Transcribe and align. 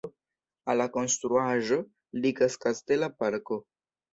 Al 0.73 0.79
la 0.81 0.87
konstruaĵo 0.95 1.79
ligas 2.25 2.59
kastela 2.67 3.15
parko. 3.21 3.63